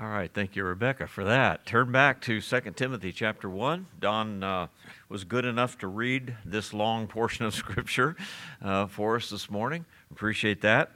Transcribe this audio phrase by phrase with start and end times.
[0.00, 1.66] All right, thank you, Rebecca, for that.
[1.66, 3.86] Turn back to 2 Timothy chapter 1.
[4.00, 4.66] Don uh,
[5.08, 8.16] was good enough to read this long portion of Scripture
[8.60, 9.84] uh, for us this morning.
[10.10, 10.90] Appreciate that.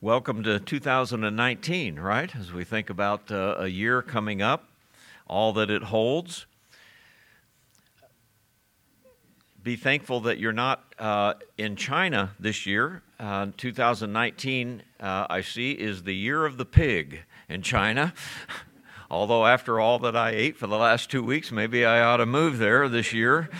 [0.00, 2.34] Welcome to 2019, right?
[2.34, 4.68] As we think about uh, a year coming up,
[5.28, 6.46] all that it holds.
[9.66, 13.02] Be thankful that you're not uh, in China this year.
[13.18, 18.14] Uh, 2019, uh, I see, is the year of the pig in China.
[19.10, 22.26] Although, after all that I ate for the last two weeks, maybe I ought to
[22.26, 23.50] move there this year.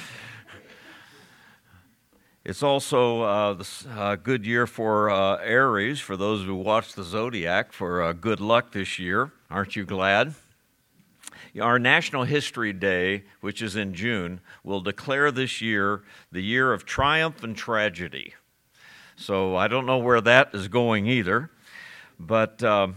[2.45, 7.03] It's also uh, a uh, good year for uh, Aries, for those who watch the
[7.03, 9.33] zodiac, for uh, good luck this year.
[9.51, 10.37] Aren't you glad?
[11.61, 16.85] Our National History Day, which is in June, will declare this year the year of
[16.85, 18.35] triumph and tragedy.
[19.17, 21.51] So I don't know where that is going either,
[22.21, 22.89] but uh,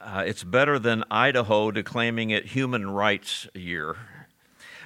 [0.00, 3.96] uh, it's better than Idaho declaiming it Human Rights Year.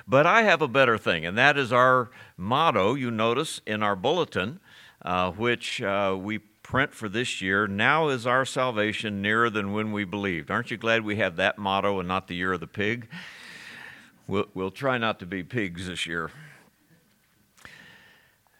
[0.06, 3.94] But I have a better thing, and that is our motto, you notice in our
[3.94, 4.58] bulletin,
[5.02, 9.90] uh, which uh, we print for this year Now is our salvation nearer than when
[9.90, 10.50] we believed.
[10.50, 13.08] Aren't you glad we have that motto and not the year of the pig?
[14.26, 16.30] We'll, we'll try not to be pigs this year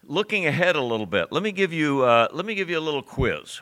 [0.09, 2.81] looking ahead a little bit, let me give you, uh, let me give you a
[2.81, 3.61] little quiz.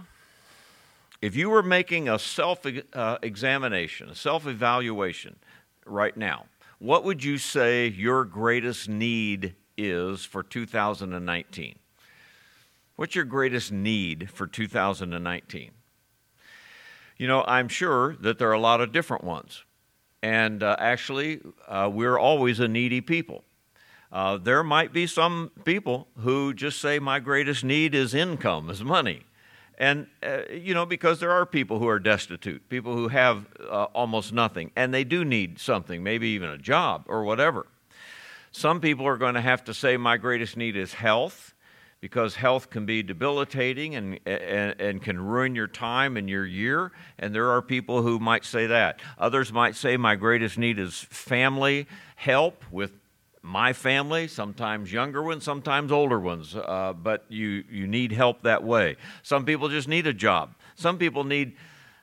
[1.22, 5.36] If you were making a self uh, examination, a self evaluation
[5.86, 6.45] right now,
[6.80, 11.80] what would you say your greatest need is for 2019?
[12.98, 15.72] What's your greatest need for 2019?
[17.17, 19.64] You know, I'm sure that there are a lot of different ones.
[20.23, 23.44] And uh, actually, uh, we're always a needy people.
[24.12, 28.84] Uh, there might be some people who just say, My greatest need is income, is
[28.84, 29.22] money.
[29.78, 33.84] And, uh, you know, because there are people who are destitute, people who have uh,
[33.94, 37.68] almost nothing, and they do need something, maybe even a job or whatever.
[38.52, 41.53] Some people are going to have to say, My greatest need is health,
[42.00, 46.91] because health can be debilitating and, and, and, can ruin your time and your year.
[47.18, 49.00] And there are people who might say that.
[49.18, 52.91] Others might say, My greatest need is family help with
[53.41, 58.64] my family, sometimes younger ones, sometimes older ones, uh, but you, you need help that
[58.64, 58.97] way.
[59.24, 60.53] Some people just need a job.
[60.75, 61.56] Some people need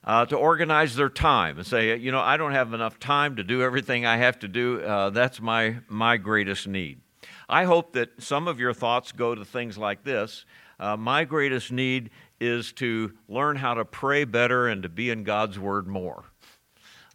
[0.05, 3.45] uh, to organize their time and say, you know, I don't have enough time to
[3.45, 4.83] do everything I have to do.
[4.83, 7.01] Uh, that's my, my greatest need.
[7.49, 10.45] I hope that some of your thoughts go to things like this.
[10.79, 12.11] Uh, my greatest need
[12.41, 16.25] is to learn how to pray better and to be in God's Word more.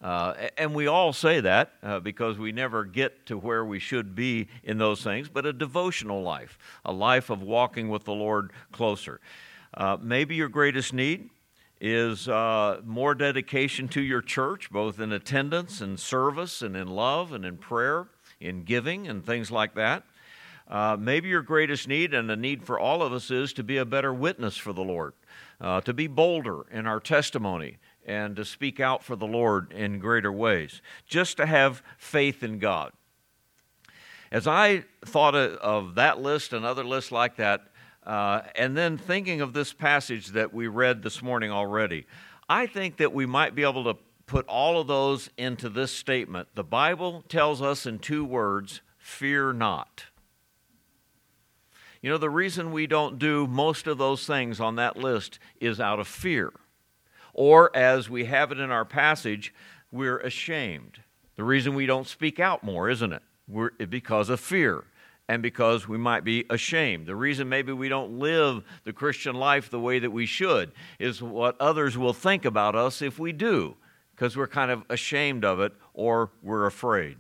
[0.02, 4.16] Uh, and we all say that uh, because we never get to where we should
[4.16, 8.52] be in those things, but a devotional life, a life of walking with the Lord
[8.72, 9.20] closer.
[9.74, 11.30] Uh, maybe your greatest need
[11.82, 17.34] is uh, more dedication to your church, both in attendance and service and in love
[17.34, 18.08] and in prayer,
[18.40, 20.04] in giving and things like that.
[20.70, 23.78] Uh, maybe your greatest need, and the need for all of us, is to be
[23.78, 25.14] a better witness for the Lord,
[25.60, 30.00] uh, to be bolder in our testimony, and to speak out for the Lord in
[30.00, 32.92] greater ways, just to have faith in God.
[34.32, 37.62] As I thought of that list and other lists like that,
[38.06, 42.06] uh, and then thinking of this passage that we read this morning already,
[42.48, 43.96] I think that we might be able to
[44.28, 46.50] put all of those into this statement.
[46.54, 50.06] The Bible tells us in two words fear not.
[52.02, 55.80] You know, the reason we don't do most of those things on that list is
[55.80, 56.52] out of fear.
[57.34, 59.54] Or, as we have it in our passage,
[59.92, 61.00] we're ashamed.
[61.36, 63.22] The reason we don't speak out more, isn't it?
[63.48, 64.86] We're, eh, because of fear
[65.28, 67.06] and because we might be ashamed.
[67.06, 71.22] The reason maybe we don't live the Christian life the way that we should is
[71.22, 73.76] what others will think about us if we do,
[74.16, 77.18] because we're kind of ashamed of it or we're afraid.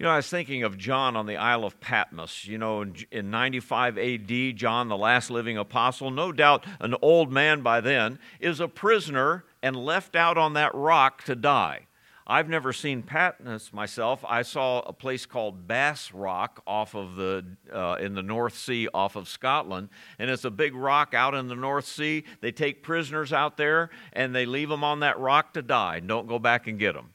[0.00, 2.46] You know, I was thinking of John on the Isle of Patmos.
[2.46, 7.30] You know, in, in 95 AD, John, the last living apostle, no doubt an old
[7.30, 11.86] man by then, is a prisoner and left out on that rock to die.
[12.26, 14.24] I've never seen Patmos myself.
[14.26, 18.88] I saw a place called Bass Rock off of the uh, in the North Sea
[18.94, 22.24] off of Scotland, and it's a big rock out in the North Sea.
[22.40, 26.00] They take prisoners out there and they leave them on that rock to die.
[26.00, 27.10] Don't go back and get them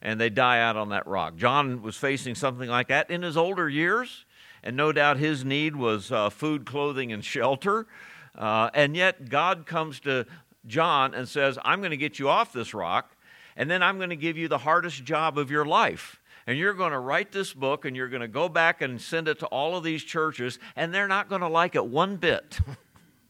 [0.00, 1.36] and they die out on that rock.
[1.36, 4.24] John was facing something like that in his older years,
[4.62, 7.86] and no doubt his need was uh, food, clothing, and shelter.
[8.34, 10.26] Uh, and yet, God comes to
[10.66, 13.16] John and says, I'm going to get you off this rock,
[13.56, 16.20] and then I'm going to give you the hardest job of your life.
[16.46, 19.28] And you're going to write this book, and you're going to go back and send
[19.28, 22.60] it to all of these churches, and they're not going to like it one bit.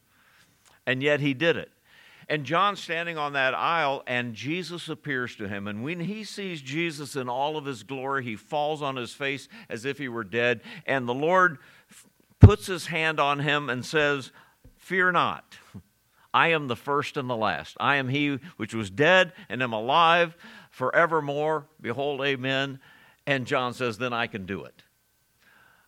[0.85, 1.71] and yet, he did it.
[2.29, 5.67] And John's standing on that isle, and Jesus appears to him.
[5.67, 9.49] And when he sees Jesus in all of his glory, he falls on his face
[9.67, 10.61] as if he were dead.
[10.85, 11.57] And the Lord
[12.39, 14.31] puts his hand on him and says,
[14.77, 15.57] Fear not.
[16.31, 17.75] I am the first and the last.
[17.79, 20.37] I am he which was dead and am alive
[20.69, 21.65] forevermore.
[21.81, 22.79] Behold, amen.
[23.25, 24.83] And John says, Then I can do it.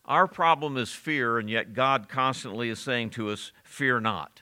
[0.06, 4.41] Our problem is fear, and yet God constantly is saying to us, Fear not.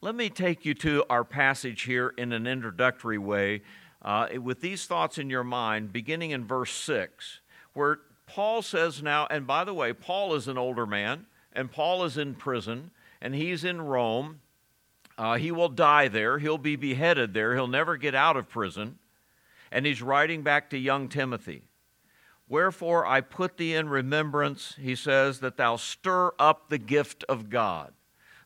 [0.00, 3.62] Let me take you to our passage here in an introductory way
[4.00, 7.40] uh, with these thoughts in your mind, beginning in verse 6,
[7.72, 12.04] where Paul says now, and by the way, Paul is an older man, and Paul
[12.04, 14.38] is in prison, and he's in Rome.
[15.16, 16.38] Uh, he will die there.
[16.38, 17.56] He'll be beheaded there.
[17.56, 19.00] He'll never get out of prison.
[19.72, 21.64] And he's writing back to young Timothy.
[22.48, 27.50] Wherefore I put thee in remembrance, he says, that thou stir up the gift of
[27.50, 27.94] God.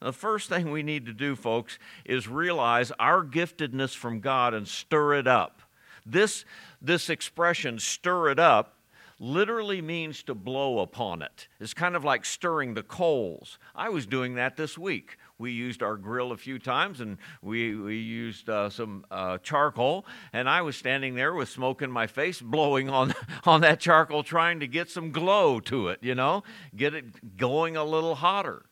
[0.03, 4.67] The first thing we need to do, folks, is realize our giftedness from God and
[4.67, 5.63] stir it up.
[6.05, 6.45] This,
[6.81, 8.79] this expression, stir it up,
[9.21, 11.47] literally means to blow upon it.
[11.61, 13.61] It's kind of like stirring the coals.
[13.77, 15.19] I was doing that this week.
[15.39, 20.05] We used our grill a few times and we, we used uh, some uh, charcoal,
[20.33, 23.15] and I was standing there with smoke in my face, blowing on,
[23.45, 26.43] on that charcoal, trying to get some glow to it, you know,
[26.75, 28.65] get it going a little hotter.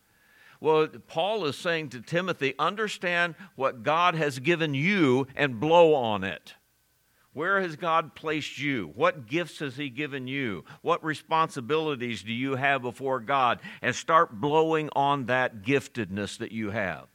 [0.61, 6.23] Well, Paul is saying to Timothy, understand what God has given you and blow on
[6.23, 6.55] it.
[7.33, 8.93] Where has God placed you?
[8.95, 10.65] What gifts has He given you?
[10.83, 13.61] What responsibilities do you have before God?
[13.81, 17.07] And start blowing on that giftedness that you have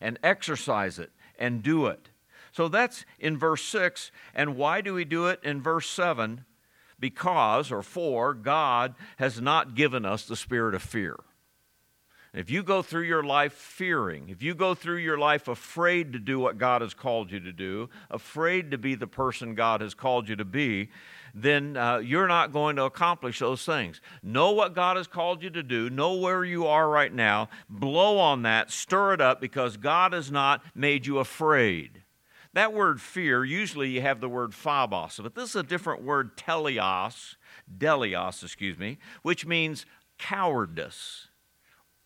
[0.00, 2.08] and exercise it and do it.
[2.52, 4.12] So that's in verse 6.
[4.34, 6.44] And why do we do it in verse 7?
[7.00, 11.16] Because, or for, God has not given us the spirit of fear.
[12.34, 16.18] If you go through your life fearing, if you go through your life afraid to
[16.18, 19.94] do what God has called you to do, afraid to be the person God has
[19.94, 20.88] called you to be,
[21.32, 24.00] then uh, you're not going to accomplish those things.
[24.20, 28.18] Know what God has called you to do, know where you are right now, blow
[28.18, 32.02] on that, stir it up because God has not made you afraid.
[32.52, 36.36] That word fear, usually you have the word phobos, but this is a different word,
[36.36, 37.36] teleos,
[37.78, 39.86] delios, excuse me, which means
[40.18, 41.28] cowardice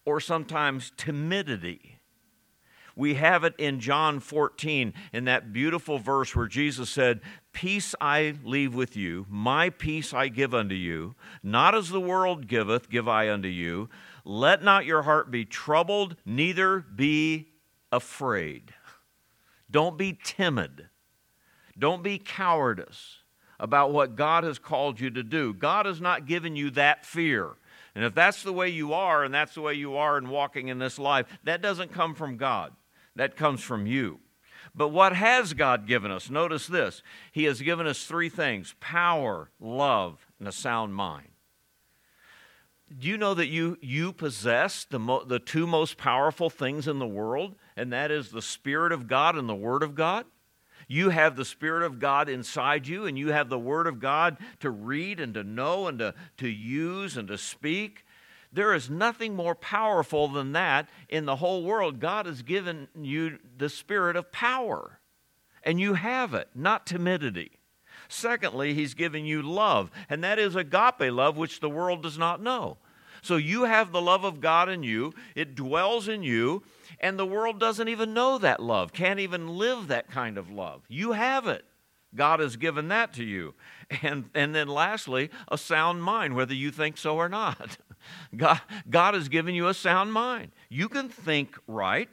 [0.09, 1.99] or sometimes timidity.
[2.97, 7.21] We have it in John 14 in that beautiful verse where Jesus said,
[7.53, 11.15] Peace I leave with you, my peace I give unto you.
[11.43, 13.91] Not as the world giveth, give I unto you.
[14.25, 17.49] Let not your heart be troubled, neither be
[17.93, 18.73] afraid.
[19.71, 20.89] Don't be timid.
[21.79, 23.19] Don't be cowardice
[23.61, 25.53] about what God has called you to do.
[25.53, 27.57] God has not given you that fear.
[27.99, 30.69] And if that's the way you are, and that's the way you are in walking
[30.69, 32.73] in this life, that doesn't come from God.
[33.17, 34.21] That comes from you.
[34.73, 36.31] But what has God given us?
[36.31, 37.03] Notice this
[37.33, 41.27] He has given us three things power, love, and a sound mind.
[42.97, 47.01] Do you know that you, you possess the, mo- the two most powerful things in
[47.01, 50.25] the world, and that is the Spirit of God and the Word of God?
[50.89, 54.39] You have the Spirit of God inside you, and you have the Word of God
[54.61, 58.07] to read and to know and to, to use and to speak.
[58.51, 62.01] There is nothing more powerful than that in the whole world.
[62.01, 64.99] God has given you the spirit of power,
[65.63, 67.53] and you have it, not timidity.
[68.09, 72.43] Secondly, He's given you love, and that is agape love, which the world does not
[72.43, 72.79] know.
[73.23, 76.63] So you have the love of God in you, it dwells in you,
[77.01, 80.83] and the world doesn't even know that love, can't even live that kind of love.
[80.89, 81.65] You have it.
[82.15, 83.55] God has given that to you.
[84.03, 87.79] And, and then lastly, a sound mind, whether you think so or not.
[88.37, 88.61] God,
[88.91, 90.53] God has given you a sound mind.
[90.69, 92.11] You can think right.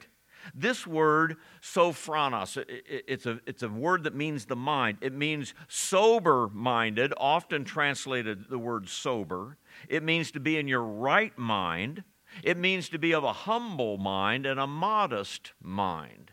[0.54, 4.96] This word, sophronos, it's a, it's a word that means the mind.
[5.02, 9.58] It means sober minded, often translated the word sober.
[9.88, 12.04] It means to be in your right mind.
[12.42, 16.30] It means to be of a humble mind and a modest mind.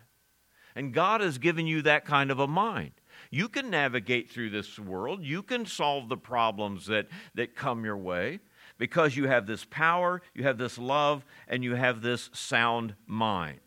[0.75, 2.93] And God has given you that kind of a mind.
[3.29, 5.23] You can navigate through this world.
[5.23, 8.39] You can solve the problems that, that come your way
[8.77, 13.59] because you have this power, you have this love, and you have this sound mind.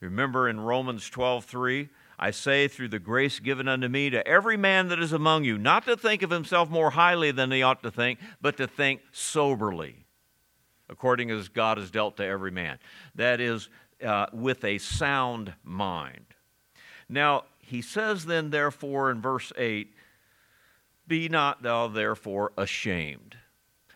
[0.00, 1.88] Remember in Romans 12 3,
[2.18, 5.58] I say, through the grace given unto me, to every man that is among you,
[5.58, 9.00] not to think of himself more highly than he ought to think, but to think
[9.12, 10.04] soberly,
[10.88, 12.78] according as God has dealt to every man.
[13.14, 13.68] That is,
[14.04, 16.26] uh, with a sound mind.
[17.08, 19.94] Now, he says then, therefore, in verse 8,
[21.06, 23.36] Be not thou therefore ashamed.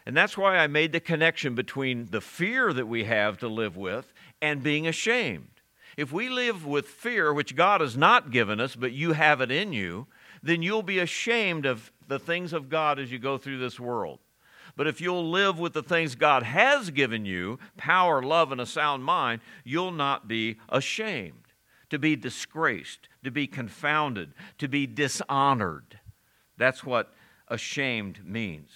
[0.05, 3.77] And that's why I made the connection between the fear that we have to live
[3.77, 5.52] with and being ashamed.
[5.97, 9.51] If we live with fear, which God has not given us, but you have it
[9.51, 10.07] in you,
[10.43, 14.19] then you'll be ashamed of the things of God as you go through this world.
[14.77, 18.67] But if you'll live with the things God has given you power, love, and a
[18.67, 21.53] sound mind you'll not be ashamed,
[21.91, 26.01] to be disgraced, to be confounded, to be dishonored.
[26.57, 27.13] That's what
[27.49, 28.71] ashamed means.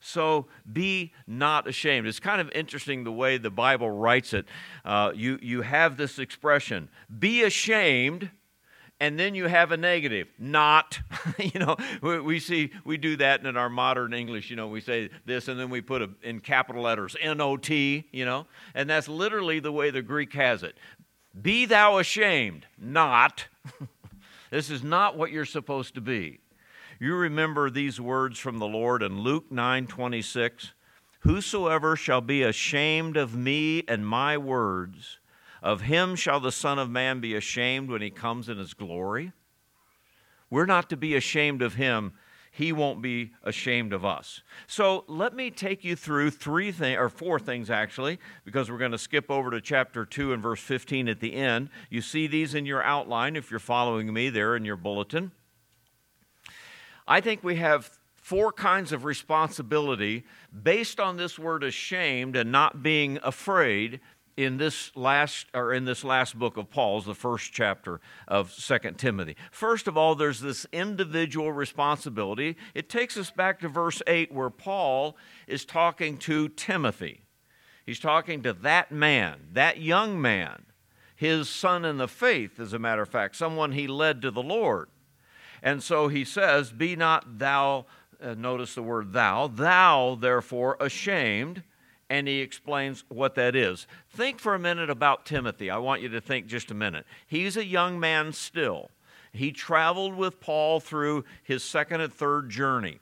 [0.00, 2.06] So be not ashamed.
[2.06, 4.46] It's kind of interesting the way the Bible writes it.
[4.84, 6.88] Uh, you, you have this expression,
[7.18, 8.30] be ashamed,
[8.98, 11.00] and then you have a negative, not.
[11.38, 14.50] you know, we, we, see, we do that in our modern English.
[14.50, 17.56] You know, we say this and then we put a, in capital letters, N O
[17.56, 20.76] T, you know, and that's literally the way the Greek has it.
[21.40, 23.46] Be thou ashamed, not.
[24.50, 26.40] this is not what you're supposed to be.
[27.02, 30.72] You remember these words from the Lord in Luke 9 26.
[31.20, 35.18] Whosoever shall be ashamed of me and my words,
[35.62, 39.32] of him shall the Son of Man be ashamed when he comes in his glory.
[40.50, 42.12] We're not to be ashamed of him.
[42.50, 44.42] He won't be ashamed of us.
[44.66, 48.92] So let me take you through three things, or four things actually, because we're going
[48.92, 51.70] to skip over to chapter 2 and verse 15 at the end.
[51.88, 55.32] You see these in your outline if you're following me there in your bulletin.
[57.06, 60.24] I think we have four kinds of responsibility
[60.62, 64.00] based on this word ashamed and not being afraid
[64.36, 68.98] in this last or in this last book of Paul's the first chapter of Second
[68.98, 69.36] Timothy.
[69.50, 72.56] First of all there's this individual responsibility.
[72.74, 75.16] It takes us back to verse 8 where Paul
[75.46, 77.22] is talking to Timothy.
[77.84, 80.66] He's talking to that man, that young man,
[81.16, 84.42] his son in the faith as a matter of fact, someone he led to the
[84.42, 84.88] Lord.
[85.62, 87.86] And so he says, Be not thou,
[88.22, 91.62] uh, notice the word thou, thou therefore ashamed.
[92.08, 93.86] And he explains what that is.
[94.08, 95.70] Think for a minute about Timothy.
[95.70, 97.06] I want you to think just a minute.
[97.26, 98.90] He's a young man still.
[99.32, 102.98] He traveled with Paul through his second and third journey,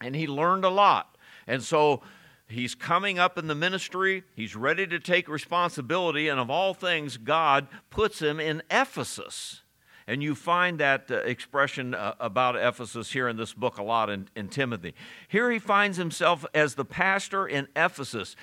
[0.00, 1.16] and he learned a lot.
[1.46, 2.02] And so
[2.48, 7.16] he's coming up in the ministry, he's ready to take responsibility, and of all things,
[7.16, 9.62] God puts him in Ephesus.
[10.06, 14.10] And you find that uh, expression uh, about Ephesus here in this book a lot
[14.10, 14.94] in, in Timothy.
[15.28, 18.36] Here he finds himself as the pastor in Ephesus.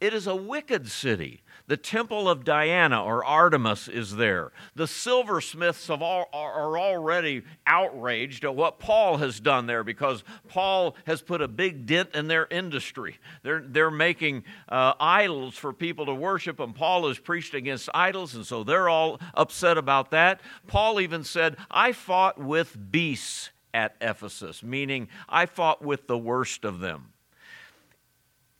[0.00, 1.43] It is a wicked city.
[1.66, 4.52] The temple of Diana or Artemis is there.
[4.74, 11.22] The silversmiths all, are already outraged at what Paul has done there because Paul has
[11.22, 13.18] put a big dent in their industry.
[13.42, 18.34] They're, they're making uh, idols for people to worship, and Paul has preached against idols,
[18.34, 20.42] and so they're all upset about that.
[20.66, 26.66] Paul even said, I fought with beasts at Ephesus, meaning I fought with the worst
[26.66, 27.14] of them.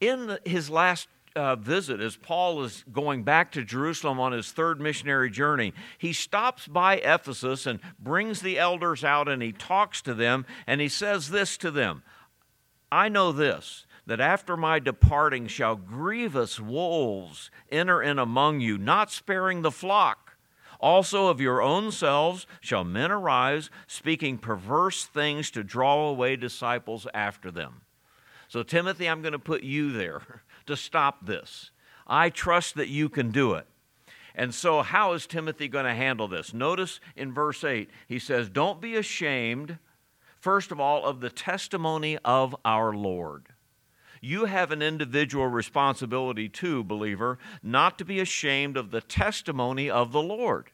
[0.00, 4.80] In his last uh, visit, as Paul is going back to Jerusalem on his third
[4.80, 10.14] missionary journey, he stops by Ephesus and brings the elders out and he talks to
[10.14, 12.02] them and he says this to them
[12.92, 19.10] I know this, that after my departing shall grievous wolves enter in among you, not
[19.10, 20.36] sparing the flock.
[20.78, 27.06] Also of your own selves shall men arise, speaking perverse things to draw away disciples
[27.14, 27.80] after them.
[28.48, 30.22] So, Timothy, I'm going to put you there.
[30.66, 31.70] To stop this.
[32.06, 33.66] I trust that you can do it.
[34.34, 36.52] And so, how is Timothy going to handle this?
[36.52, 39.78] Notice in verse 8, he says, Don't be ashamed,
[40.40, 43.46] first of all, of the testimony of our Lord.
[44.20, 50.12] You have an individual responsibility too, believer, not to be ashamed of the testimony of
[50.12, 50.70] the Lord,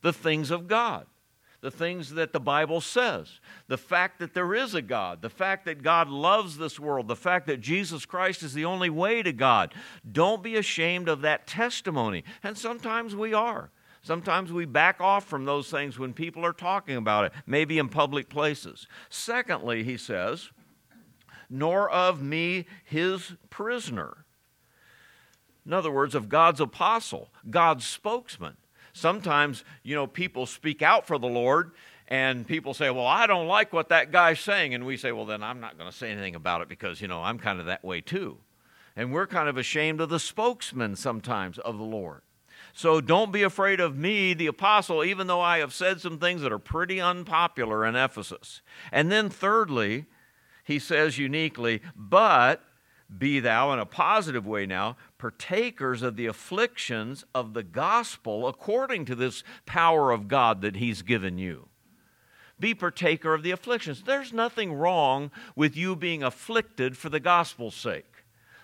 [0.00, 1.06] the things of God
[1.66, 5.64] the things that the Bible says, the fact that there is a God, the fact
[5.64, 9.32] that God loves this world, the fact that Jesus Christ is the only way to
[9.32, 9.74] God.
[10.12, 12.22] Don't be ashamed of that testimony.
[12.44, 13.72] And sometimes we are.
[14.02, 17.88] Sometimes we back off from those things when people are talking about it, maybe in
[17.88, 18.86] public places.
[19.10, 20.50] Secondly, he says,
[21.50, 24.24] nor of me his prisoner.
[25.66, 28.56] In other words, of God's apostle, God's spokesman
[28.96, 31.72] sometimes, you know, people speak out for the Lord
[32.08, 34.74] and people say, Well, I don't like what that guy's saying.
[34.74, 37.08] And we say, Well, then I'm not going to say anything about it because, you
[37.08, 38.38] know, I'm kind of that way too.
[38.96, 42.22] And we're kind of ashamed of the spokesman sometimes of the Lord.
[42.72, 46.42] So don't be afraid of me, the apostle, even though I have said some things
[46.42, 48.62] that are pretty unpopular in Ephesus.
[48.92, 50.06] And then, thirdly,
[50.64, 52.62] he says uniquely, but
[53.18, 59.04] be thou, in a positive way now, partakers of the afflictions of the gospel according
[59.06, 61.68] to this power of God that He's given you.
[62.58, 64.02] Be partaker of the afflictions.
[64.02, 68.16] There's nothing wrong with you being afflicted for the gospel's sake.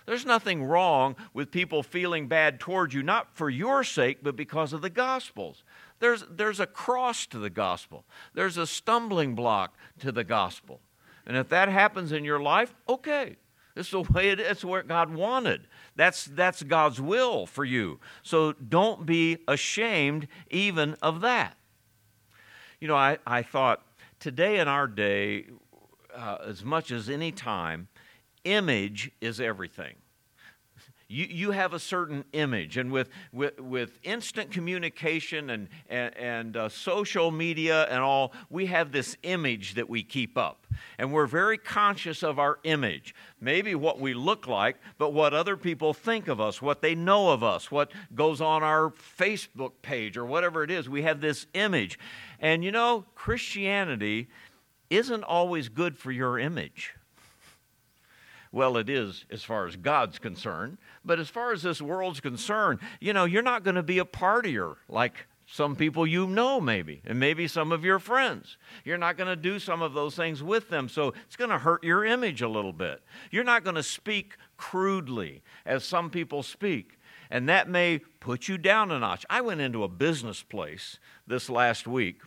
[0.05, 4.73] There's nothing wrong with people feeling bad towards you, not for your sake, but because
[4.73, 5.63] of the gospels.
[5.99, 10.81] There's, there's a cross to the gospel, there's a stumbling block to the gospel.
[11.25, 13.37] And if that happens in your life, okay.
[13.75, 14.47] Is the way it is.
[14.47, 15.67] It's what God wanted.
[15.95, 17.99] That's, that's God's will for you.
[18.21, 21.57] So don't be ashamed even of that.
[22.79, 23.81] You know, I, I thought
[24.19, 25.45] today in our day,
[26.15, 27.87] uh, as much as any time,
[28.43, 29.95] image is everything.
[31.07, 36.57] You, you have a certain image, and with, with, with instant communication and, and, and
[36.57, 40.65] uh, social media and all, we have this image that we keep up.
[40.97, 43.13] And we're very conscious of our image.
[43.39, 47.29] Maybe what we look like, but what other people think of us, what they know
[47.29, 50.89] of us, what goes on our Facebook page or whatever it is.
[50.89, 51.99] We have this image.
[52.39, 54.29] And you know, Christianity
[54.89, 56.93] isn't always good for your image.
[58.53, 60.77] Well, it is as far as God's concerned.
[61.03, 64.05] But as far as this world's concerned, you know, you're not going to be a
[64.05, 68.57] partier like some people you know, maybe, and maybe some of your friends.
[68.85, 71.57] You're not going to do some of those things with them, so it's going to
[71.57, 73.01] hurt your image a little bit.
[73.31, 76.99] You're not going to speak crudely as some people speak,
[77.31, 79.25] and that may put you down a notch.
[79.29, 82.21] I went into a business place this last week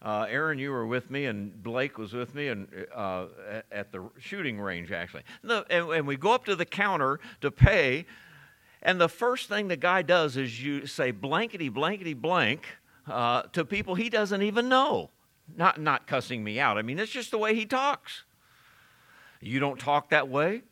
[0.00, 3.26] uh, Aaron, you were with me, and Blake was with me, and uh,
[3.72, 5.24] at the shooting range actually.
[5.42, 8.06] and, and, we go up to the counter to pay,
[8.80, 12.64] and the first thing the guy does is you say blankety blankety blank
[13.08, 15.10] uh, to people he doesn't even know.
[15.56, 16.78] Not not cussing me out.
[16.78, 18.24] I mean, it's just the way he talks.
[19.40, 20.62] You don't talk that way.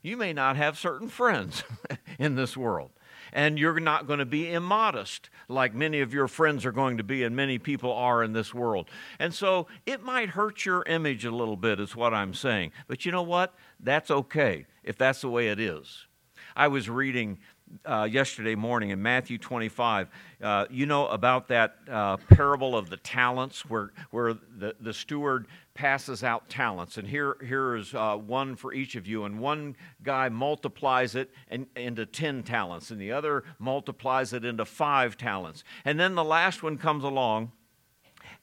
[0.00, 1.62] You may not have certain friends
[2.18, 2.90] in this world
[3.32, 7.04] and you're not going to be immodest like many of your friends are going to
[7.04, 8.88] be and many people are in this world.
[9.18, 12.72] And so it might hurt your image a little bit, is what I'm saying.
[12.86, 13.54] But you know what?
[13.80, 16.06] That's okay if that's the way it is.
[16.54, 17.38] I was reading
[17.84, 20.08] uh, yesterday morning in Matthew 25.
[20.42, 25.46] Uh, you know about that uh, parable of the talents where, where the, the steward
[25.74, 26.96] passes out talents.
[26.96, 29.24] And here, here is uh, one for each of you.
[29.24, 34.64] And one guy multiplies it in, into 10 talents, and the other multiplies it into
[34.64, 35.64] five talents.
[35.84, 37.52] And then the last one comes along,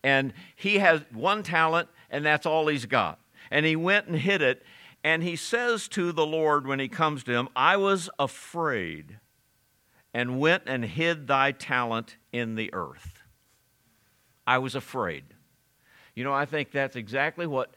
[0.03, 3.19] and he has one talent, and that's all he's got.
[3.51, 4.63] And he went and hid it.
[5.03, 9.19] And he says to the Lord when he comes to him, I was afraid
[10.13, 13.23] and went and hid thy talent in the earth.
[14.45, 15.23] I was afraid.
[16.15, 17.75] You know, I think that's exactly what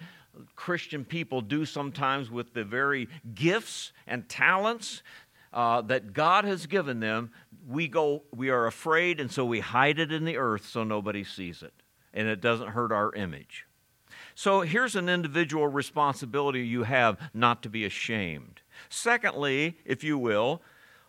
[0.56, 5.02] Christian people do sometimes with the very gifts and talents
[5.52, 7.30] uh, that God has given them.
[7.68, 11.24] We go, we are afraid, and so we hide it in the earth so nobody
[11.24, 11.74] sees it,
[12.14, 13.66] and it doesn't hurt our image.
[14.34, 18.62] So here's an individual responsibility you have not to be ashamed.
[18.88, 20.62] Secondly, if you will,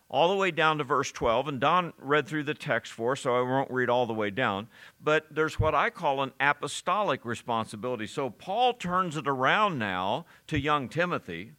[0.10, 3.22] all the way down to verse 12, and Don read through the text for us,
[3.22, 4.68] so I won't read all the way down.
[5.02, 8.06] But there's what I call an apostolic responsibility.
[8.06, 11.54] So Paul turns it around now to young Timothy,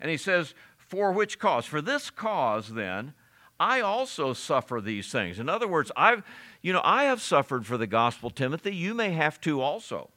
[0.00, 1.66] and he says, For which cause?
[1.66, 3.14] For this cause, then,
[3.58, 5.38] I also suffer these things.
[5.38, 6.22] In other words, I've,
[6.62, 8.76] you know, I have suffered for the gospel, Timothy.
[8.76, 10.10] You may have to also.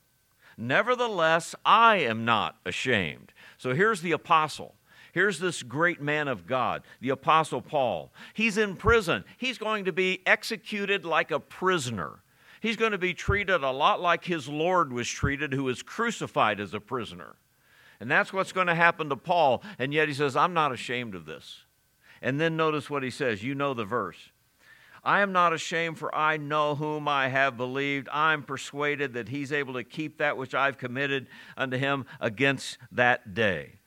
[0.59, 3.31] Nevertheless, I am not ashamed.
[3.57, 4.75] So here's the apostle.
[5.13, 8.11] Here's this great man of God, the Apostle Paul.
[8.33, 9.23] He's in prison.
[9.37, 12.19] He's going to be executed like a prisoner.
[12.61, 16.59] He's going to be treated a lot like his Lord was treated, who was crucified
[16.59, 17.37] as a prisoner.
[18.01, 19.63] And that's what's going to happen to Paul.
[19.79, 21.63] And yet he says, I'm not ashamed of this.
[22.21, 23.43] And then notice what he says.
[23.43, 24.31] You know the verse.
[25.03, 28.09] I am not ashamed, for I know whom I have believed.
[28.11, 33.33] I'm persuaded that he's able to keep that which I've committed unto him against that
[33.33, 33.79] day.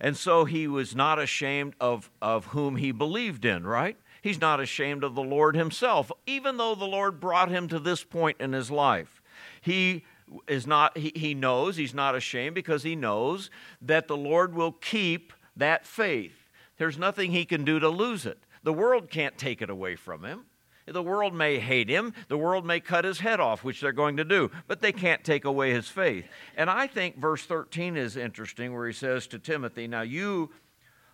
[0.00, 3.96] And so he was not ashamed of, of whom he believed in, right?
[4.22, 8.04] He's not ashamed of the Lord himself, even though the Lord brought him to this
[8.04, 9.22] point in his life.
[9.60, 10.04] He
[10.46, 14.72] is not, he, he knows, he's not ashamed because he knows that the Lord will
[14.72, 16.34] keep that faith.
[16.78, 18.38] There's nothing he can do to lose it.
[18.62, 20.44] The world can't take it away from him.
[20.86, 24.16] The world may hate him, the world may cut his head off, which they're going
[24.16, 26.24] to do, but they can't take away his faith.
[26.56, 30.50] And I think verse 13 is interesting, where he says to Timothy, Now you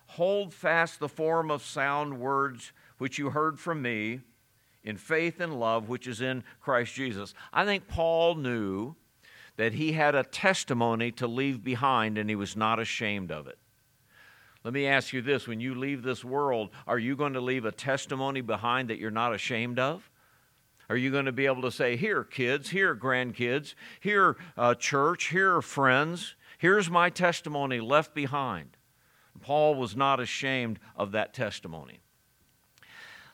[0.07, 4.21] hold fast the form of sound words which you heard from me
[4.85, 7.35] in faith and love which is in Christ Jesus.
[7.53, 8.95] I think Paul knew
[9.57, 13.59] that he had a testimony to leave behind and he was not ashamed of it.
[14.65, 17.67] Let me ask you this when you leave this world, are you going to leave
[17.67, 20.11] a testimony behind that you're not ashamed of?
[20.89, 25.29] Are you going to be able to say, Here, kids, here, grandkids, here, uh, church,
[25.29, 28.77] here, friends, here's my testimony left behind?
[29.41, 32.01] Paul was not ashamed of that testimony.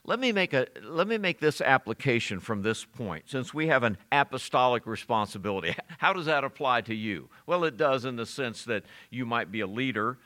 [0.05, 3.83] Let me make a let me make this application from this point since we have
[3.83, 5.77] an apostolic responsibility.
[5.99, 7.29] How does that apply to you?
[7.47, 10.19] Well, it does in the sense that you might be a leader.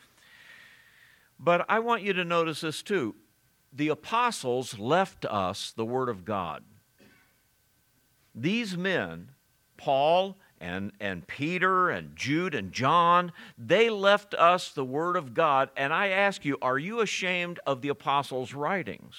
[1.45, 3.15] But I want you to notice this too.
[3.71, 6.65] The apostles left us the word of God.
[8.35, 9.33] These men,
[9.77, 15.69] Paul and, and Peter and Jude and John, they left us the Word of God.
[15.77, 19.15] And I ask you, are you ashamed of the apostles' writings?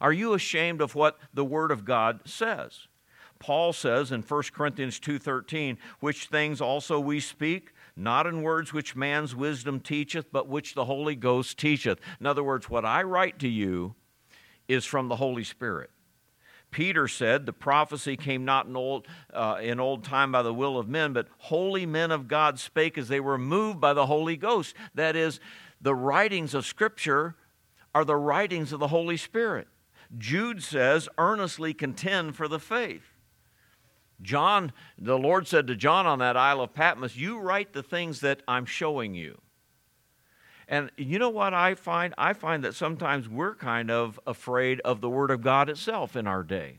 [0.00, 2.88] Are you ashamed of what the Word of God says?
[3.38, 8.94] Paul says in 1 Corinthians 2:13, which things also we speak, not in words which
[8.94, 11.98] man's wisdom teacheth, but which the Holy Ghost teacheth.
[12.20, 13.94] In other words, what I write to you
[14.68, 15.90] is from the Holy Spirit.
[16.70, 20.78] Peter said, The prophecy came not in old, uh, in old time by the will
[20.78, 24.36] of men, but holy men of God spake as they were moved by the Holy
[24.36, 24.74] Ghost.
[24.94, 25.40] That is,
[25.80, 27.36] the writings of Scripture
[27.94, 29.68] are the writings of the Holy Spirit.
[30.18, 33.15] Jude says, earnestly contend for the faith.
[34.22, 38.20] John, the Lord said to John on that Isle of Patmos, You write the things
[38.20, 39.40] that I'm showing you.
[40.68, 42.12] And you know what I find?
[42.18, 46.26] I find that sometimes we're kind of afraid of the Word of God itself in
[46.26, 46.78] our day.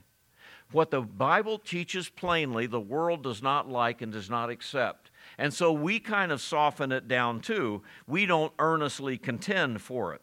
[0.71, 5.11] What the Bible teaches plainly, the world does not like and does not accept.
[5.37, 7.83] And so we kind of soften it down too.
[8.05, 10.21] We don't earnestly contend for it.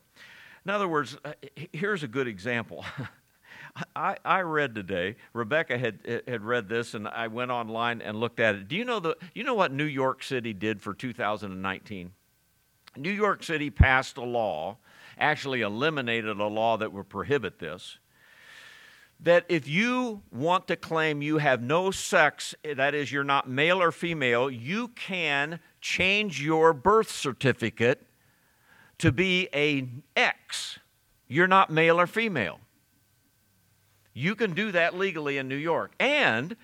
[0.66, 1.32] In other words, uh,
[1.72, 2.84] here's a good example.
[3.96, 5.16] I, I read today.
[5.32, 8.68] Rebecca had had read this, and I went online and looked at it.
[8.68, 9.16] Do you know the?
[9.34, 12.12] You know what New York City did for 2019?
[12.96, 14.76] New York City passed a law,
[15.18, 17.98] actually eliminated a law that would prohibit this.
[19.20, 23.82] That if you want to claim you have no sex, that is, you're not male
[23.82, 28.06] or female, you can change your birth certificate
[28.98, 30.78] to be a X.
[31.26, 32.60] You're not male or female.
[34.14, 35.92] You can do that legally in New York.
[35.98, 36.56] And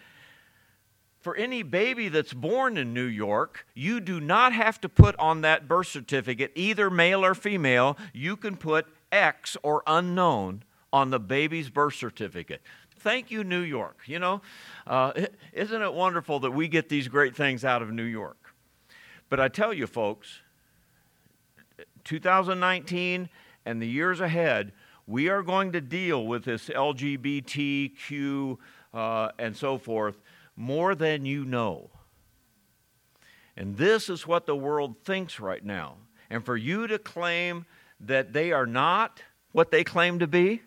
[1.20, 5.42] for any baby that's born in New York, you do not have to put on
[5.42, 7.98] that birth certificate, either male or female.
[8.14, 12.62] You can put X or unknown on the baby's birth certificate.
[13.00, 14.02] Thank you, New York.
[14.06, 14.42] You know,
[14.86, 15.12] uh,
[15.52, 18.54] isn't it wonderful that we get these great things out of New York?
[19.28, 20.40] But I tell you, folks,
[22.04, 23.28] 2019
[23.64, 24.72] and the years ahead,
[25.10, 28.56] we are going to deal with this LGBTQ
[28.94, 30.20] uh, and so forth
[30.54, 31.90] more than you know.
[33.56, 35.96] And this is what the world thinks right now.
[36.30, 37.66] And for you to claim
[37.98, 39.20] that they are not
[39.50, 40.62] what they claim to be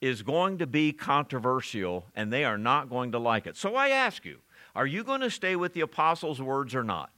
[0.00, 3.58] is going to be controversial and they are not going to like it.
[3.58, 4.38] So I ask you,
[4.74, 7.10] are you going to stay with the apostles' words or not?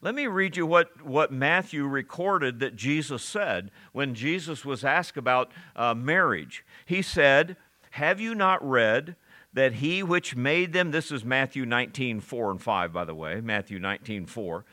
[0.00, 5.16] Let me read you what, what Matthew recorded that Jesus said when Jesus was asked
[5.16, 6.64] about uh, marriage.
[6.86, 7.56] He said,
[7.90, 9.16] Have you not read
[9.52, 13.40] that he which made them, this is Matthew 19, 4 and 5, by the way,
[13.40, 14.64] Matthew 19, 4.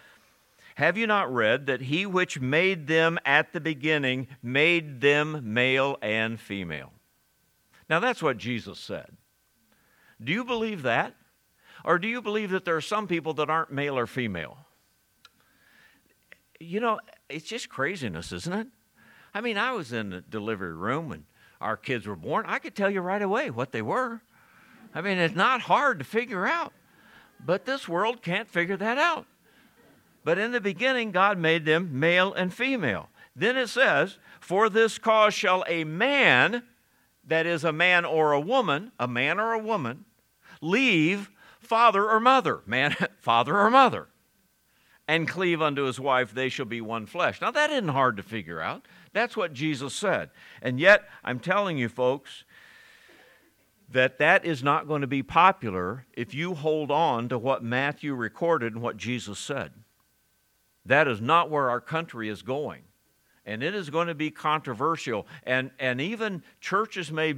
[0.75, 5.97] Have you not read that he which made them at the beginning made them male
[6.01, 6.91] and female?
[7.89, 9.07] Now that's what Jesus said.
[10.21, 11.15] Do you believe that?
[11.85, 14.64] Or do you believe that there are some people that aren't male or female?
[16.59, 18.67] You know, it's just craziness, isn't it?
[19.33, 21.25] I mean, I was in the delivery room when
[21.59, 22.45] our kids were born.
[22.47, 24.21] I could tell you right away what they were.
[24.93, 26.73] I mean, it's not hard to figure out,
[27.45, 29.25] but this world can't figure that out.
[30.23, 33.09] But in the beginning, God made them male and female.
[33.35, 36.63] Then it says, For this cause shall a man,
[37.27, 40.05] that is a man or a woman, a man or a woman,
[40.61, 44.07] leave father or mother, man, father or mother,
[45.07, 47.39] and cleave unto his wife, they shall be one flesh.
[47.41, 48.87] Now, that isn't hard to figure out.
[49.13, 50.31] That's what Jesus said.
[50.61, 52.43] And yet, I'm telling you, folks,
[53.91, 58.15] that that is not going to be popular if you hold on to what Matthew
[58.15, 59.71] recorded and what Jesus said.
[60.85, 62.81] That is not where our country is going.
[63.45, 65.27] And it is going to be controversial.
[65.43, 67.35] And, and even churches may,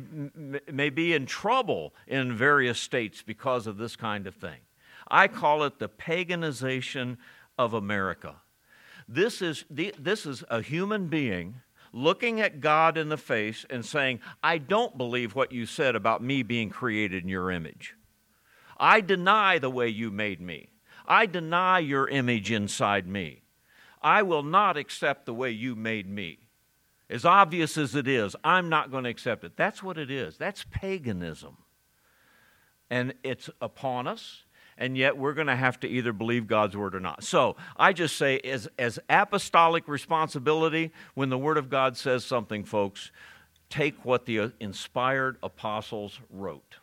[0.71, 4.60] may be in trouble in various states because of this kind of thing.
[5.10, 7.17] I call it the paganization
[7.58, 8.36] of America.
[9.08, 11.62] This is, this is a human being
[11.93, 16.22] looking at God in the face and saying, I don't believe what you said about
[16.22, 17.96] me being created in your image.
[18.78, 20.70] I deny the way you made me.
[21.08, 23.41] I deny your image inside me.
[24.02, 26.39] I will not accept the way you made me.
[27.10, 29.56] As obvious as it is, I'm not going to accept it.
[29.56, 30.38] That's what it is.
[30.38, 31.58] That's paganism.
[32.89, 34.43] And it's upon us,
[34.78, 37.24] and yet we're going to have to either believe God's word or not.
[37.24, 42.63] So I just say, as, as apostolic responsibility, when the word of God says something,
[42.63, 43.12] folks,
[43.70, 46.78] take what the inspired apostles wrote.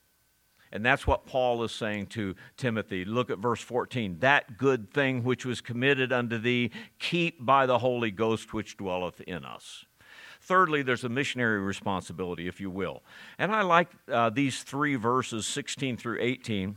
[0.73, 3.05] And that's what Paul is saying to Timothy.
[3.05, 4.19] Look at verse 14.
[4.19, 9.21] That good thing which was committed unto thee, keep by the Holy Ghost which dwelleth
[9.21, 9.85] in us.
[10.41, 13.03] Thirdly, there's a missionary responsibility, if you will.
[13.39, 16.77] And I like uh, these three verses, 16 through 18,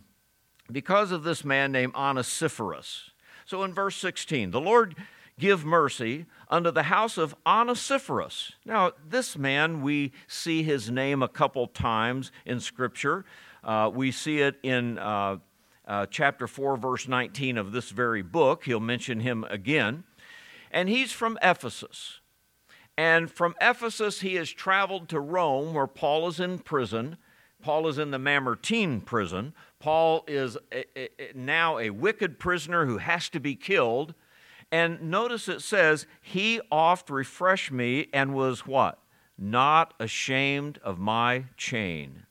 [0.71, 3.11] because of this man named Onesiphorus.
[3.45, 4.95] So in verse 16, the Lord
[5.39, 8.53] give mercy unto the house of Onesiphorus.
[8.65, 13.25] Now, this man, we see his name a couple times in Scripture.
[13.63, 15.37] Uh, we see it in uh,
[15.87, 18.63] uh, chapter 4, verse 19 of this very book.
[18.65, 20.03] He'll mention him again.
[20.71, 22.19] And he's from Ephesus.
[22.97, 27.17] And from Ephesus, he has traveled to Rome, where Paul is in prison.
[27.61, 29.53] Paul is in the Mamertine prison.
[29.79, 34.13] Paul is a, a, now a wicked prisoner who has to be killed.
[34.71, 38.99] And notice it says, He oft refreshed me and was what?
[39.37, 42.25] Not ashamed of my chain.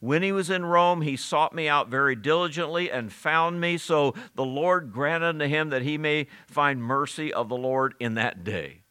[0.00, 3.78] When he was in Rome, he sought me out very diligently and found me.
[3.78, 8.14] So the Lord granted unto him that he may find mercy of the Lord in
[8.14, 8.82] that day.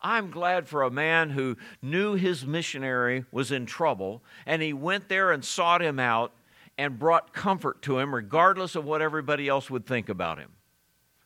[0.00, 5.08] I'm glad for a man who knew his missionary was in trouble and he went
[5.08, 6.32] there and sought him out
[6.78, 10.52] and brought comfort to him, regardless of what everybody else would think about him.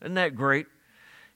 [0.01, 0.67] Isn't that great?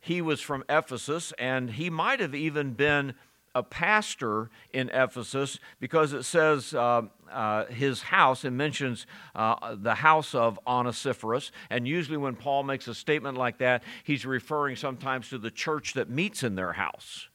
[0.01, 3.15] He was from Ephesus and he might have even been
[3.55, 9.95] a pastor in Ephesus because it says uh, uh, his house and mentions uh, the
[9.95, 11.53] house of Onesiphorus.
[11.71, 15.95] And usually, when Paul makes a statement like that, he's referring sometimes to the church
[15.95, 17.29] that meets in their house,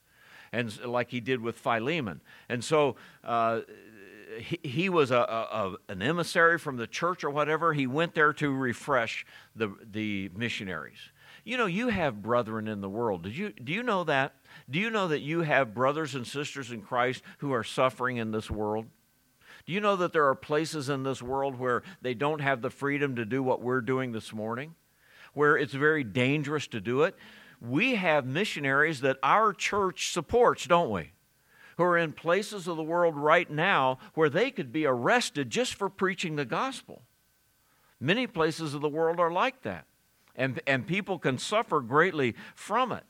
[0.52, 2.20] and like he did with Philemon.
[2.50, 3.62] And so, uh,
[4.38, 7.74] he, he, was a, a, an emissary from the church or whatever.
[7.74, 11.00] He went there to refresh the, the missionaries.
[11.44, 13.24] You know, you have brethren in the world.
[13.24, 14.36] Did you, do you know that?
[14.70, 18.32] Do you know that you have brothers and sisters in Christ who are suffering in
[18.32, 18.86] this world?
[19.65, 22.70] Do you know that there are places in this world where they don't have the
[22.70, 24.76] freedom to do what we're doing this morning?
[25.34, 27.15] Where it's very dangerous to do it?
[27.62, 31.12] We have missionaries that our church supports, don't we?
[31.80, 35.76] Who are in places of the world right now where they could be arrested just
[35.76, 37.04] for preaching the gospel.
[38.02, 39.86] Many places of the world are like that.
[40.36, 43.06] And, and people can suffer greatly from it.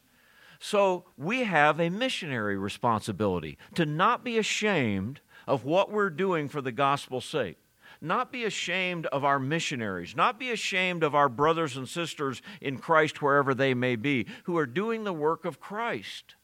[0.60, 6.62] So we have a missionary responsibility to not be ashamed of what we're doing for
[6.62, 7.58] the gospel's sake.
[8.02, 12.78] Not be ashamed of our missionaries, not be ashamed of our brothers and sisters in
[12.78, 16.36] Christ, wherever they may be, who are doing the work of Christ.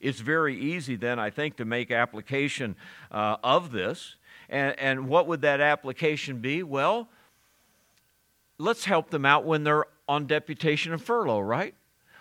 [0.00, 2.76] It's very easy, then, I think, to make application
[3.10, 4.16] uh, of this.
[4.48, 6.62] And, and what would that application be?
[6.62, 7.08] Well,
[8.58, 11.74] let's help them out when they're on deputation and furlough, right?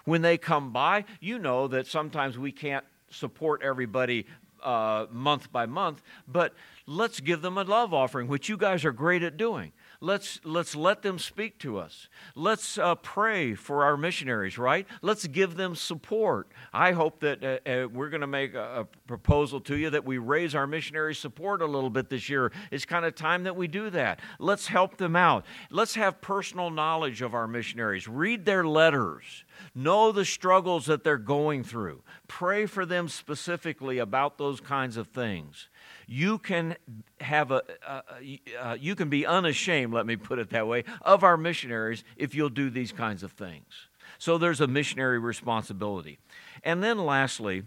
[0.06, 4.26] When they come by, you know that sometimes we can't support everybody
[4.63, 6.54] uh, month by month, but
[6.86, 9.72] let's give them a love offering, which you guys are great at doing.
[10.02, 12.08] Let's, let's let them speak to us.
[12.34, 14.88] Let's uh, pray for our missionaries, right?
[15.02, 16.48] Let's give them support.
[16.72, 20.06] I hope that uh, uh, we're going to make a, a, proposal to you that
[20.06, 22.52] we raise our missionary support a little bit this year.
[22.69, 24.19] It's kind of time that we do that.
[24.38, 25.48] Let's help them out.
[25.72, 28.08] Let's have personal knowledge of our missionaries.
[28.08, 29.45] Read their letters.
[29.74, 32.04] Know the struggles that they're going through.
[32.28, 35.69] Pray for them specifically about those kinds of things
[36.12, 36.76] you can
[37.22, 41.38] have a, uh, you can be unashamed, let me put it that way, of our
[41.38, 43.88] missionaries if you'll do these kinds of things.
[44.17, 46.17] So there's a missionary responsibility.
[46.63, 47.63] And then lastly,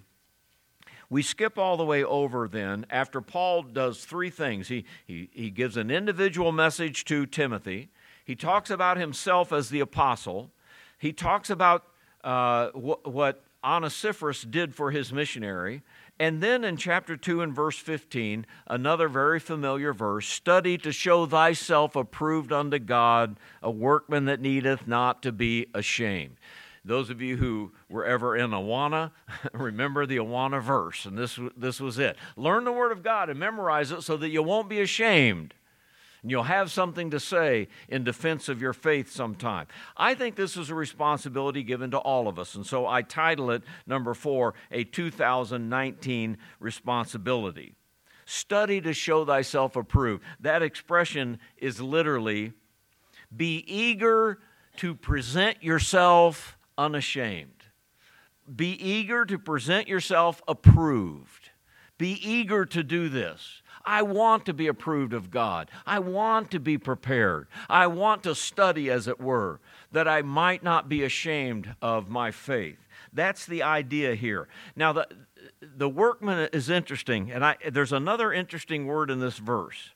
[1.12, 4.68] we skip all the way over then after Paul does three things.
[4.68, 7.90] He, he, he gives an individual message to Timothy,
[8.24, 10.50] he talks about himself as the apostle,
[10.98, 11.84] he talks about
[12.24, 15.82] uh, wh- what Onesiphorus did for his missionary,
[16.18, 21.26] and then in chapter 2 and verse 15, another very familiar verse study to show
[21.26, 26.36] thyself approved unto God, a workman that needeth not to be ashamed.
[26.84, 29.12] Those of you who were ever in Awana,
[29.52, 32.16] remember the Awana verse, and this, this was it.
[32.36, 35.54] Learn the Word of God and memorize it so that you won't be ashamed
[36.22, 39.66] and you'll have something to say in defense of your faith sometime.
[39.96, 43.50] I think this is a responsibility given to all of us, and so I title
[43.50, 47.74] it, number four, a 2019 responsibility.
[48.24, 50.22] Study to show thyself approved.
[50.40, 52.52] That expression is literally
[53.36, 54.38] be eager
[54.76, 57.64] to present yourself unashamed.
[58.54, 61.50] Be eager to present yourself approved.
[61.98, 63.62] Be eager to do this.
[63.84, 65.70] I want to be approved of God.
[65.86, 67.48] I want to be prepared.
[67.68, 72.30] I want to study, as it were, that I might not be ashamed of my
[72.30, 72.78] faith.
[73.12, 74.48] That's the idea here.
[74.76, 75.08] Now, the,
[75.60, 79.90] the workman is interesting, and I, there's another interesting word in this verse,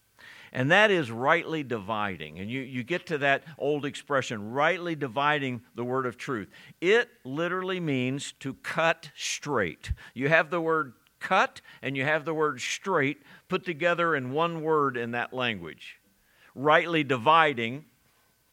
[0.56, 2.38] and that is rightly dividing.
[2.38, 6.48] And you, you get to that old expression, rightly dividing the word of truth.
[6.80, 9.92] It literally means to cut straight.
[10.14, 14.62] You have the word cut and you have the word straight put together in one
[14.62, 16.00] word in that language.
[16.54, 17.84] Rightly dividing,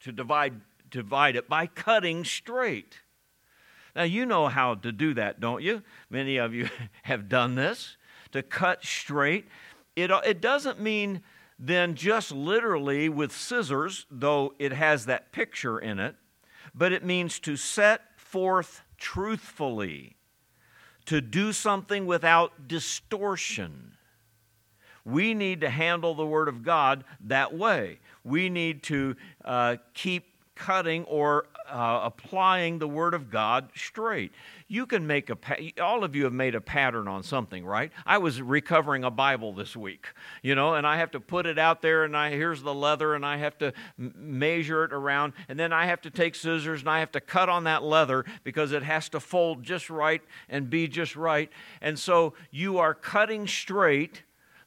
[0.02, 0.60] to divide,
[0.92, 3.00] divide it by cutting straight.
[3.96, 5.82] Now, you know how to do that, don't you?
[6.10, 6.68] Many of you
[7.04, 7.96] have done this.
[8.34, 9.48] To cut straight.
[9.96, 11.22] It, it doesn't mean
[11.66, 16.14] then just literally with scissors, though it has that picture in it,
[16.76, 20.18] but it means to set forth truthfully,
[21.06, 23.94] to do something without distortion.
[25.06, 28.00] We need to handle the Word of God that way.
[28.26, 34.32] We need to uh, keep cutting or uh, applying the Word of God straight.
[34.68, 35.38] You can make a,
[35.82, 37.92] all of you have made a pattern on something, right?
[38.06, 40.08] I was recovering a Bible this week,
[40.42, 43.16] you know, and I have to put it out there, and I, here's the leather,
[43.16, 46.90] and I have to measure it around, and then I have to take scissors and
[46.90, 50.70] I have to cut on that leather because it has to fold just right and
[50.70, 51.50] be just right.
[51.82, 54.24] And so you are cutting straight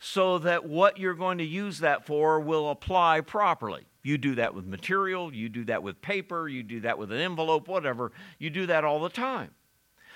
[0.06, 3.82] so that what you're going to use that for will apply properly.
[4.04, 7.18] You do that with material, you do that with paper, you do that with an
[7.18, 8.12] envelope, whatever.
[8.38, 9.50] You do that all the time.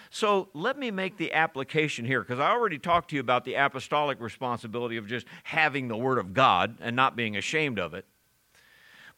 [0.08, 3.54] So let me make the application here because I already talked to you about the
[3.54, 8.06] apostolic responsibility of just having the Word of God and not being ashamed of it.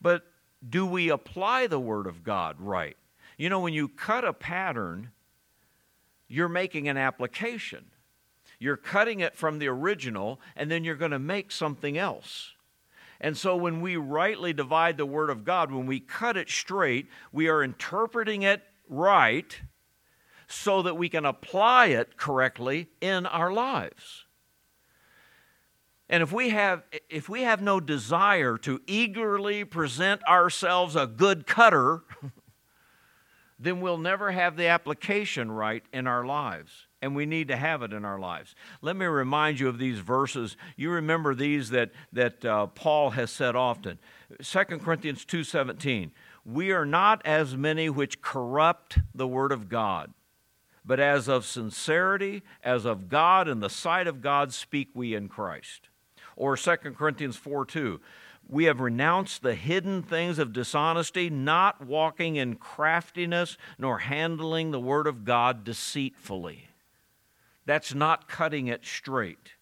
[0.01, 0.25] But
[0.67, 2.97] do we apply the Word of God right?
[3.37, 5.11] You know, when you cut a pattern,
[6.29, 7.85] you're making an application.
[8.63, 12.53] You're cutting it from the original, and then you're going to make something else.
[13.21, 17.09] And so when we rightly divide the Word of God, when we cut it straight,
[17.33, 19.61] we are interpreting it right
[20.47, 24.27] so that we can apply it correctly in our lives.
[26.09, 31.49] And if we have if we have no desire to eagerly present ourselves a good
[31.49, 32.03] cutter,
[33.59, 37.83] then we'll never have the application right in our lives and we need to have
[37.83, 38.55] it in our lives.
[38.81, 40.57] Let me remind you of these verses.
[40.77, 43.99] You remember these that, that uh, Paul has said often.
[44.41, 46.13] 2 Corinthians 2.17,
[46.47, 50.15] We are not as many which corrupt the word of God,
[50.85, 55.29] but as of sincerity, as of God, in the sight of God speak we in
[55.29, 55.89] Christ.
[56.37, 58.01] Or 2 Corinthians 4 2.
[58.49, 64.81] We have renounced the hidden things of dishonesty, not walking in craftiness, nor handling the
[64.81, 66.69] word of God deceitfully.
[67.65, 69.53] That's not cutting it straight.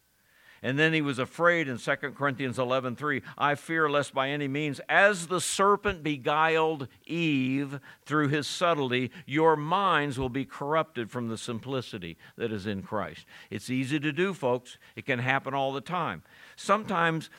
[0.62, 4.78] And then he was afraid in 2 Corinthians 11:3, I fear lest by any means
[4.90, 11.38] as the serpent beguiled Eve through his subtlety, your minds will be corrupted from the
[11.38, 13.24] simplicity that is in Christ.
[13.48, 14.76] It's easy to do, folks.
[14.96, 16.22] It can happen all the time.
[16.56, 17.30] Sometimes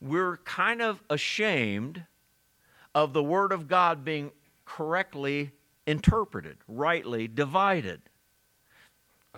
[0.00, 2.04] we're kind of ashamed
[2.94, 4.32] of the word of God being
[4.64, 5.52] correctly
[5.86, 8.02] interpreted, rightly divided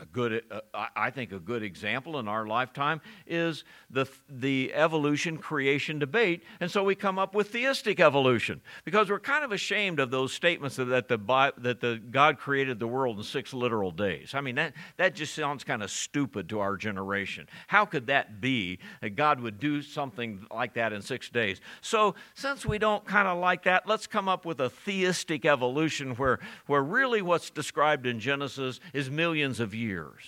[0.01, 5.39] a good, uh, I think a good example in our lifetime is the, the evolution
[5.39, 6.43] creation debate.
[6.61, 10.33] And so we come up with theistic evolution because we're kind of ashamed of those
[10.33, 14.35] statements that the, that the God created the world in six literal days.
[14.35, 17.49] I mean, that, that just sounds kind of stupid to our generation.
[17.67, 21.61] How could that be that God would do something like that in six days?
[21.81, 26.15] So, since we don't kind of like that, let's come up with a theistic evolution
[26.15, 30.23] where, where really what's described in Genesis is millions of years years.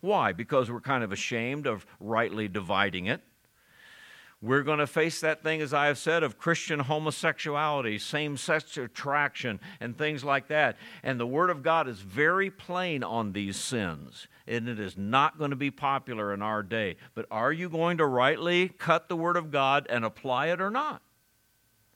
[0.00, 0.32] Why?
[0.32, 3.20] Because we're kind of ashamed of rightly dividing it.
[4.42, 8.78] We're going to face that thing, as I have said, of Christian homosexuality, same sex
[8.78, 10.78] attraction, and things like that.
[11.02, 15.36] And the Word of God is very plain on these sins, and it is not
[15.36, 16.96] going to be popular in our day.
[17.14, 20.70] But are you going to rightly cut the Word of God and apply it or
[20.70, 21.02] not?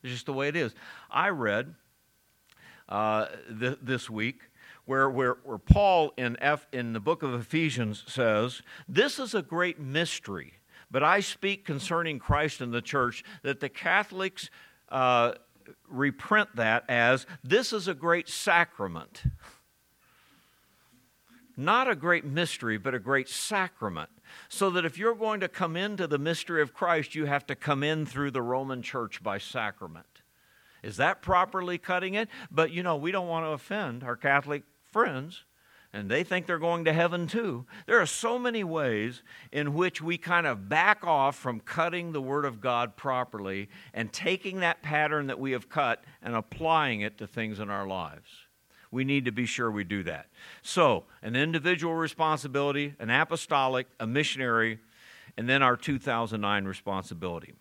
[0.03, 0.75] It's just the way it is.
[1.11, 1.75] I read
[2.91, 4.43] uh, th- this week
[4.87, 9.43] where, where, where Paul in, F, in the book of Ephesians says, This is a
[9.43, 10.55] great mystery,
[10.91, 14.51] but I speak concerning Christ and the church that the Catholics
[14.91, 15.33] uh,
[15.89, 19.23] reprint that as, This is a great sacrament.
[21.57, 24.11] Not a great mystery, but a great sacrament.
[24.49, 27.55] So that if you're going to come into the mystery of Christ, you have to
[27.55, 30.23] come in through the Roman church by sacrament.
[30.83, 32.29] Is that properly cutting it?
[32.51, 34.65] But you know, we don't want to offend our Catholic
[34.95, 35.43] friends.
[35.93, 37.67] and they think they're going to heaven too.
[37.87, 39.23] There are so many ways
[39.53, 44.13] in which we kind of back off from cutting the Word of God properly and
[44.13, 48.29] taking that pattern that we have cut and applying it to things in our lives.
[48.91, 50.27] We need to be sure we do that.
[50.63, 54.79] So, an individual responsibility, an apostolic, a missionary,
[55.37, 57.55] and then our 2009 responsibility.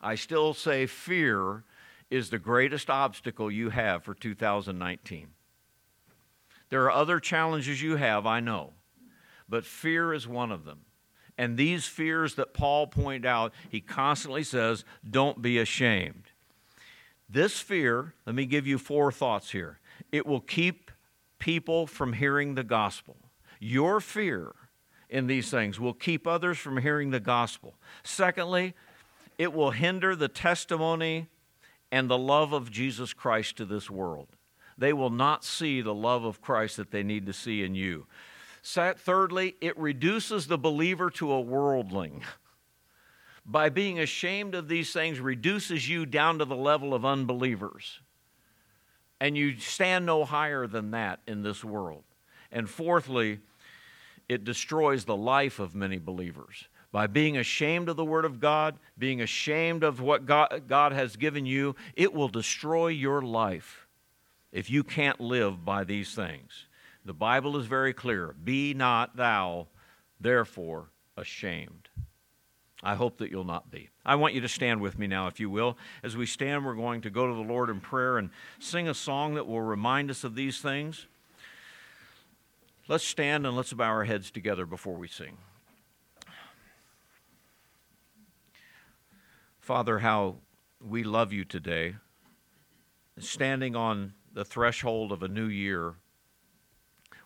[0.00, 1.64] I still say fear
[2.10, 5.28] is the greatest obstacle you have for 2019.
[6.70, 8.72] There are other challenges you have, I know,
[9.48, 10.80] but fear is one of them.
[11.36, 16.24] And these fears that Paul pointed out, he constantly says, don't be ashamed.
[17.28, 19.80] This fear, let me give you four thoughts here.
[20.12, 20.90] It will keep
[21.38, 23.16] people from hearing the gospel.
[23.58, 24.54] Your fear
[25.08, 27.74] in these things will keep others from hearing the gospel.
[28.02, 28.74] Secondly,
[29.38, 31.28] it will hinder the testimony
[31.90, 34.28] and the love of Jesus Christ to this world
[34.76, 38.06] they will not see the love of Christ that they need to see in you.
[38.62, 42.22] Thirdly, it reduces the believer to a worldling.
[43.46, 48.00] By being ashamed of these things, reduces you down to the level of unbelievers.
[49.20, 52.04] And you stand no higher than that in this world.
[52.50, 53.40] And fourthly,
[54.28, 56.68] it destroys the life of many believers.
[56.90, 61.16] By being ashamed of the Word of God, being ashamed of what God, God has
[61.16, 63.83] given you, it will destroy your life
[64.54, 66.66] if you can't live by these things.
[67.04, 69.66] The Bible is very clear Be not thou,
[70.18, 70.88] therefore,
[71.18, 71.90] ashamed.
[72.82, 73.90] I hope that you'll not be.
[74.06, 75.76] I want you to stand with me now, if you will.
[76.02, 78.94] As we stand, we're going to go to the Lord in prayer and sing a
[78.94, 81.06] song that will remind us of these things.
[82.86, 85.38] Let's stand and let's bow our heads together before we sing.
[89.58, 90.36] Father, how
[90.86, 91.96] we love you today.
[93.18, 95.94] Standing on the threshold of a new year,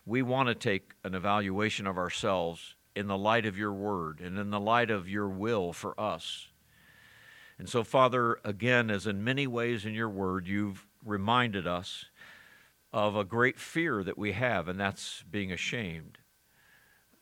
[0.05, 4.37] we want to take an evaluation of ourselves in the light of your word and
[4.37, 6.47] in the light of your will for us.
[7.57, 12.05] And so, Father, again, as in many ways in your word, you've reminded us
[12.93, 16.17] of a great fear that we have, and that's being ashamed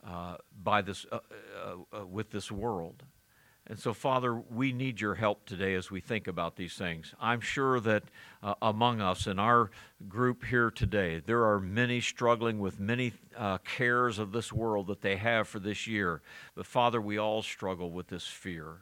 [0.06, 1.18] uh, by this, uh,
[1.56, 3.02] uh, uh with this world.
[3.70, 7.14] And so, Father, we need your help today as we think about these things.
[7.20, 8.04] I'm sure that
[8.42, 9.70] uh, among us in our
[10.08, 15.02] group here today, there are many struggling with many uh, cares of this world that
[15.02, 16.22] they have for this year.
[16.54, 18.78] But, Father, we all struggle with this fear.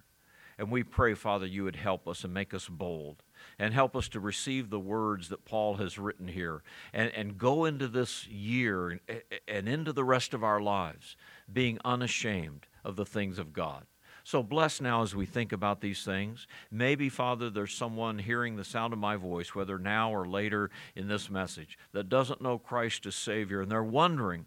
[0.57, 3.25] And we pray, Father, you would help us and make us bold
[3.59, 6.63] and help us to receive the words that Paul has written here
[6.93, 9.01] and, and go into this year and,
[9.49, 11.17] and into the rest of our lives
[11.53, 13.85] being unashamed of the things of God.
[14.27, 16.49] So bless now as we think about these things.
[16.69, 21.07] Maybe, Father, there's someone hearing the sound of my voice, whether now or later in
[21.07, 24.47] this message, that doesn't know Christ as Savior, and they're wondering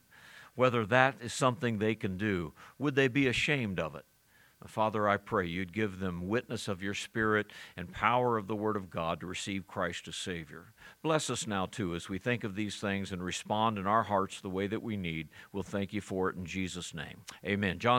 [0.54, 2.52] whether that is something they can do.
[2.78, 4.04] Would they be ashamed of it?
[4.68, 8.76] Father, I pray you'd give them witness of your Spirit and power of the Word
[8.76, 10.74] of God to receive Christ as Savior.
[11.02, 14.42] Bless us now, too, as we think of these things and respond in our hearts
[14.42, 15.30] the way that we need.
[15.54, 17.22] We'll thank you for it in Jesus' name.
[17.46, 17.80] Amen.
[17.80, 17.88] John